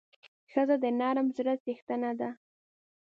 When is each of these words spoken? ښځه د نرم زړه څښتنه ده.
ښځه 0.51 0.75
د 0.83 0.85
نرم 0.99 1.27
زړه 1.37 1.53
څښتنه 1.63 2.11
ده. 2.19 2.29